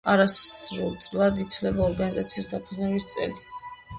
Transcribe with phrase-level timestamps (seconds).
[0.11, 3.45] არასრულ წლად ითვლება ორგანიზაციის დაფუძნების წელი.